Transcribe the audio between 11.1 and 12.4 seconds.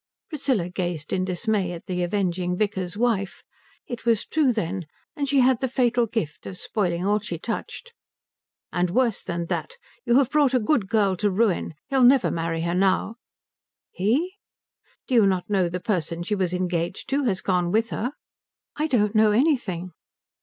to ruin. He'll never